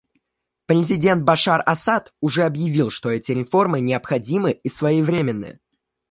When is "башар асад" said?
1.23-2.11